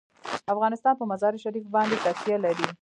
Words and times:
افغانستان 0.53 0.93
په 0.97 1.05
مزارشریف 1.11 1.65
باندې 1.75 2.01
تکیه 2.05 2.37
لري. 2.45 2.67